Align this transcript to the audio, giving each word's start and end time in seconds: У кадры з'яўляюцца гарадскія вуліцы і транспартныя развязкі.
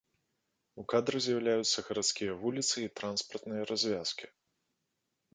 У 0.83 0.85
кадры 0.93 1.17
з'яўляюцца 1.25 1.83
гарадскія 1.89 2.37
вуліцы 2.43 2.75
і 2.85 2.89
транспартныя 3.01 3.67
развязкі. 3.73 4.27